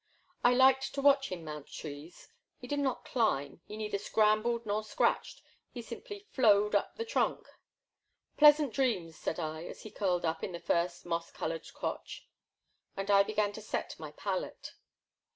[0.43, 2.27] I liked to watch him mount trees.
[2.57, 7.47] He did not climb, he neither scrambled nor scratched, he simply flowed up the trunk.
[8.35, 12.27] Pleasant dreams, said I, as he curled up in the first moss covered crotch;
[12.97, 14.73] and I began to set my palette.